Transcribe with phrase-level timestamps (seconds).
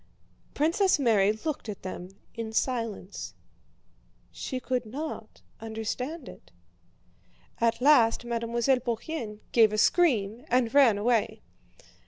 [0.55, 3.35] Princess Mary looked at them in silence.
[4.31, 6.49] She could not understand it.
[7.59, 11.43] At last Mademoiselle Bourienne gave a scream and ran away.